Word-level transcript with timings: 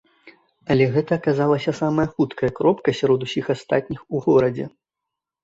Але 0.75 0.87
гэта 0.95 1.11
аказалася 1.19 1.73
самая 1.81 2.07
хуткая 2.15 2.49
кропка 2.61 2.89
сярод 3.01 3.27
усіх 3.29 3.45
астатніх 3.57 4.01
у 4.13 4.25
горадзе. 4.27 4.65